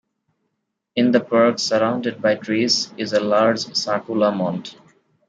In 0.95 1.11
the 1.11 1.19
park, 1.19 1.59
surrounded 1.59 2.23
by 2.23 2.33
trees, 2.33 2.91
is 2.97 3.13
a 3.13 3.19
large 3.19 3.59
circular 3.75 4.31
mound. 4.31 4.75